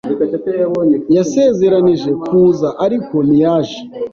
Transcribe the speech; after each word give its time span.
Yasezeranije 1.15 2.11
kuza, 2.25 2.67
ariko 2.85 3.15
ntiyaje. 3.27 3.79